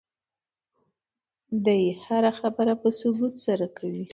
[1.65, 4.05] دی هره خبره په ثبوت سره کوي.